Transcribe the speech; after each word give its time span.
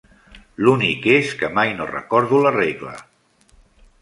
L'únic 0.67 1.05
és 1.17 1.33
que 1.41 1.51
mai 1.59 1.75
no 1.83 1.87
recordo 1.93 2.41
la 2.47 2.55
regla. 2.57 2.97